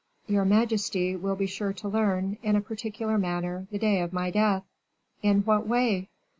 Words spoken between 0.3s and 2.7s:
majesty will be sure to learn, in a